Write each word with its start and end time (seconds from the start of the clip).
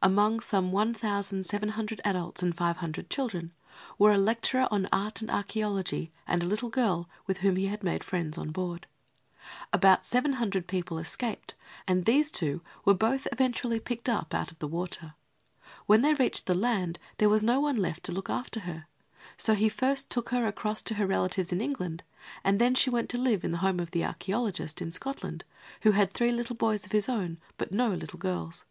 Among 0.00 0.40
some 0.40 0.72
1700 0.72 2.00
adults 2.06 2.42
and 2.42 2.56
500 2.56 3.10
children 3.10 3.52
were 3.98 4.12
a 4.12 4.16
lecturer 4.16 4.66
on 4.70 4.88
art 4.90 5.20
and 5.20 5.30
archaeology 5.30 6.10
and 6.26 6.42
a 6.42 6.46
little 6.46 6.70
girl, 6.70 7.06
with 7.26 7.36
whom 7.44 7.56
he 7.56 7.66
had 7.66 7.82
made 7.84 8.02
friends 8.02 8.38
on 8.38 8.48
board. 8.50 8.86
About 9.74 10.06
700 10.06 10.66
people 10.66 10.96
escaped 10.98 11.54
and 11.86 12.06
these 12.06 12.30
two 12.30 12.62
were 12.86 12.94
both 12.94 13.28
eventually 13.30 13.78
picked 13.78 14.08
up 14.08 14.32
out 14.32 14.50
of 14.50 14.58
the 14.58 14.66
water. 14.66 15.16
When 15.84 16.00
they 16.00 16.14
reached 16.14 16.46
the 16.46 16.54
land 16.54 16.98
there 17.18 17.28
was 17.28 17.42
no 17.42 17.60
one 17.60 17.76
left 17.76 18.04
to 18.04 18.12
look 18.12 18.30
after 18.30 18.60
her; 18.60 18.86
so 19.36 19.52
he 19.52 19.68
first 19.68 20.08
took 20.08 20.30
her 20.30 20.46
across 20.46 20.80
to 20.80 20.94
her 20.94 21.06
relatives 21.06 21.52
in 21.52 21.60
England 21.60 22.02
and 22.42 22.58
then 22.58 22.74
she 22.74 22.88
went 22.88 23.10
to 23.10 23.18
live 23.18 23.44
in 23.44 23.50
the 23.52 23.58
home 23.58 23.80
of 23.80 23.90
the 23.90 24.02
archaeologist, 24.02 24.80
in 24.80 24.92
Scotland, 24.94 25.44
who 25.82 25.90
had 25.90 26.10
three 26.10 26.32
little 26.32 26.56
boys 26.56 26.86
of 26.86 26.92
his 26.92 27.06
own 27.06 27.36
but 27.58 27.70
no 27.70 27.90
little 27.90 28.18
girls. 28.18 28.64